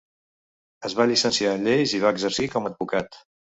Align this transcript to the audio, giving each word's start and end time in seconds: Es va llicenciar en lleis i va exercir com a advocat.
Es 0.89 0.95
va 1.01 1.07
llicenciar 1.11 1.53
en 1.59 1.69
lleis 1.73 1.95
i 1.99 2.03
va 2.07 2.15
exercir 2.19 2.51
com 2.57 2.69
a 2.69 2.75
advocat. 2.75 3.25